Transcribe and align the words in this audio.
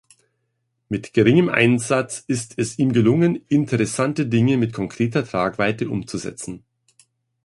Mit 0.89 1.13
geringem 1.13 1.47
Einsatz 1.47 2.23
ist 2.25 2.57
es 2.57 2.79
ihm 2.79 2.91
gelungen, 2.91 3.35
interessante 3.49 4.25
Dinge 4.25 4.57
mit 4.57 4.73
konkreter 4.73 5.23
Tragweite 5.23 5.91
umzusetzen. 5.91 6.65